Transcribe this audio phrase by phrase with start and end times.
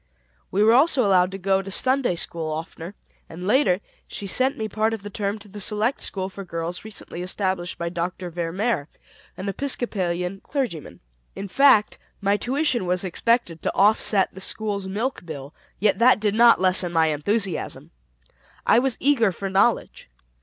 [0.49, 2.95] We were also allowed to go to Sunday school oftener,
[3.29, 6.83] and later, she sent me part of the term to the select school for girls
[6.83, 8.31] recently established by Dr.
[8.31, 8.87] Ver Mehr,
[9.37, 11.01] an Episcopalian clergyman.
[11.35, 16.33] In fact, my tuition was expected to offset the school's milk bill, yet that did
[16.33, 17.91] not lessen my enthusiasm.
[18.65, 20.09] I was eager for knowledge.